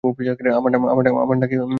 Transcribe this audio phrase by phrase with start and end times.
[0.03, 1.37] আমার
[1.37, 1.69] নাকি তোমার?